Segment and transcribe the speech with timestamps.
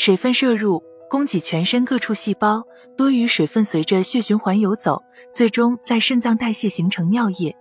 [0.00, 2.64] 水分摄入，供给全身各处细胞，
[2.96, 5.02] 多余水分随着血循环游走，
[5.34, 7.54] 最终在肾脏代谢形成尿液。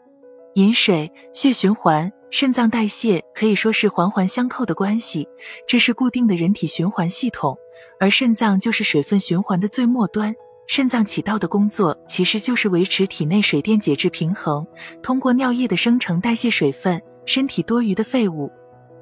[0.54, 5.28] 饮水、血循环、肾脏代谢可以说是环环相扣的关系，
[5.68, 7.58] 这是固定的人体循环系统，
[8.00, 10.34] 而肾脏就是水分循环的最末端。
[10.66, 14.66] 肾脏起到的工作其实就是维持体内水电解质平衡，
[15.04, 18.50] 通过尿液的生成代谢水分，身体多余的废物。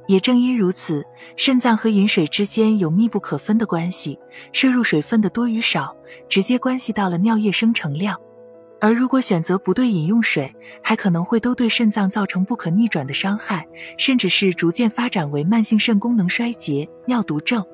[0.07, 1.05] 也正因如此，
[1.35, 4.17] 肾脏和饮水之间有密不可分的关系，
[4.51, 5.95] 摄入水分的多与少，
[6.27, 8.19] 直接关系到了尿液生成量。
[8.79, 10.53] 而如果选择不对饮用水，
[10.83, 13.67] 还可能会都对肾脏造成不可逆转的伤害，
[13.97, 17.65] 甚至是逐渐发展为慢性肾功能衰竭、尿毒症。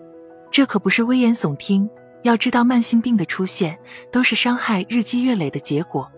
[0.50, 1.90] 这可不是危言耸听。
[2.24, 3.78] 要知道，慢性病的出现
[4.10, 6.10] 都是伤害日积月累的结果。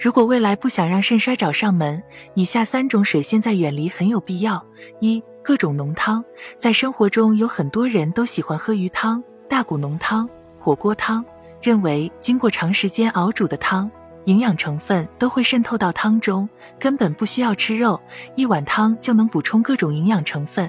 [0.00, 2.02] 如果未来不想让肾衰找上门，
[2.34, 4.66] 以下三种水现在远离很有必要：
[5.00, 6.24] 一、各种浓汤。
[6.58, 11.22] 在生活中，有很多人都喜欢喝鱼汤、大骨浓汤、火锅汤，
[11.60, 13.88] 认为经过长时间熬煮的汤，
[14.24, 18.00] 营养成分都会渗透到汤中，根本不需要吃肉，
[18.34, 20.68] 一碗汤就能补充各种营养成分。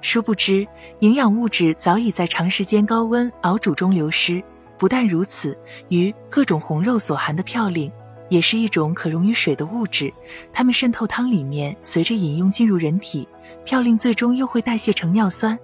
[0.00, 0.66] 殊不知，
[1.00, 4.42] 营养物质早已在长时间高温熬煮中流失。
[4.78, 7.90] 不但如此，鱼各种红肉所含的嘌呤，
[8.28, 10.12] 也是一种可溶于水的物质。
[10.52, 13.26] 它们渗透汤里面，随着饮用进入人体，
[13.64, 15.58] 嘌呤最终又会代谢成尿酸。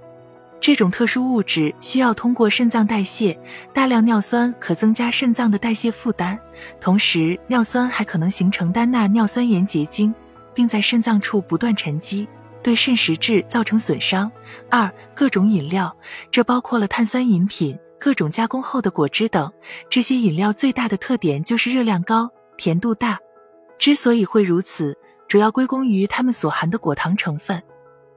[0.60, 3.36] 这种特殊物质需要通过肾脏代谢，
[3.72, 6.38] 大量尿酸可增加肾脏的代谢负担，
[6.80, 10.14] 同时尿酸还可能形成单钠尿酸盐结晶，
[10.54, 12.28] 并在肾脏处不断沉积。
[12.62, 14.30] 对肾实质造成损伤。
[14.70, 15.96] 二、各种饮料，
[16.30, 19.52] 这包括了碳酸饮品、各种加工后的果汁等。
[19.90, 23.18] 这些饮料最大的特点就是热量高、甜度大。
[23.78, 24.96] 之所以会如此，
[25.26, 27.60] 主要归功于它们所含的果糖成分。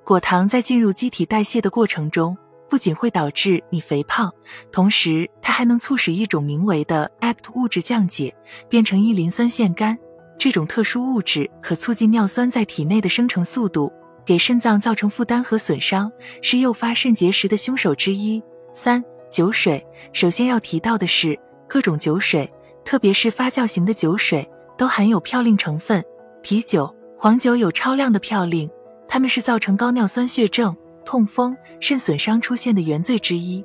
[0.05, 2.37] 果糖在进入机体代谢的过程中，
[2.69, 4.31] 不仅会导致你肥胖，
[4.71, 8.31] 同时它还能促使一种名为的 APT 物质降解，
[8.69, 9.97] 变成异磷酸腺苷。
[10.37, 13.91] 这种特殊物质可促进尿酸在体内的生成速度。
[14.23, 16.11] 给肾脏造成负担和损伤，
[16.41, 18.41] 是诱发肾结石的凶手之一。
[18.73, 22.51] 三、酒水，首先要提到的是，各种酒水，
[22.83, 26.03] 特别是发酵型的酒水，都含有嘌呤成分。
[26.41, 28.67] 啤酒、黄酒有超量的嘌呤，
[29.15, 33.63] 它们是造成高尿酸血症、痛风、肾损伤出现的原罪之一。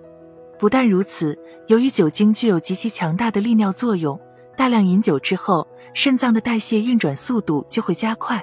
[0.56, 4.16] 不但如此，由于酒精具有极其强大的利尿作用，
[4.56, 8.40] 大量饮酒之后，肾脏的代谢运转速度就会加快。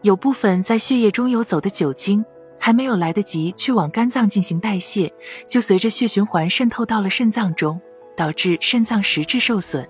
[0.00, 2.24] 有部分在血液中游走的酒精
[2.58, 5.12] 还没有来得及去往肝脏进行代谢，
[5.46, 7.78] 就随着血循环渗透到了肾脏中，
[8.16, 9.86] 导致肾脏实质受损。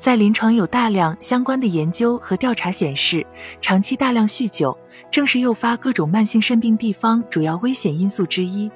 [0.00, 3.24] 在临床有大量相关的研究和调查显示，
[3.60, 4.76] 长期大量酗酒
[5.10, 8.70] 正是诱发各种慢性肾病地方主要危险因素之一。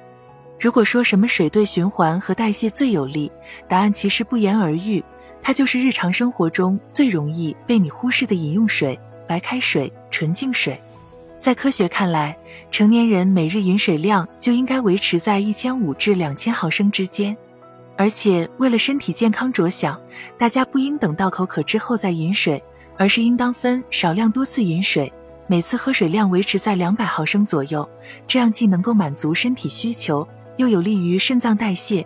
[0.59, 3.31] 如果说什么水对循环和代谢最有利，
[3.67, 5.03] 答案其实不言而喻，
[5.41, 8.97] 它就是日常生活中最容易被你忽视的饮用水。
[9.27, 10.79] 白开水、纯净水，
[11.39, 12.37] 在科学看来，
[12.69, 17.35] 成年人每日饮水量就应该维持在一千五至两千毫升之间。
[17.97, 19.99] 而且，为了身体健康着想，
[20.37, 22.61] 大家不应等到口渴之后再饮水，
[22.97, 25.11] 而是应当分少量多次饮水，
[25.47, 27.87] 每次喝水量维持在两百毫升左右。
[28.27, 32.05] 这样既能够满足身体需求，又有利于肾脏代谢，